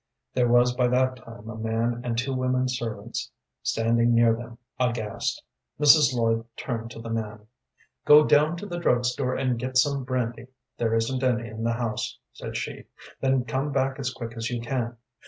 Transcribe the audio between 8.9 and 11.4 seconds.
store and get some brandy, there isn't